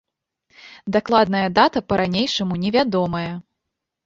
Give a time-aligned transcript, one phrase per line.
[0.95, 3.31] Дакладная дата па-ранейшаму невядомая.